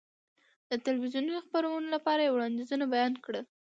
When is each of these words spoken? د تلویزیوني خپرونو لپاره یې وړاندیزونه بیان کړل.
د 0.69 0.71
تلویزیوني 0.85 1.33
خپرونو 1.45 1.87
لپاره 1.95 2.21
یې 2.25 2.33
وړاندیزونه 2.33 2.85
بیان 2.93 3.13
کړل. 3.25 3.45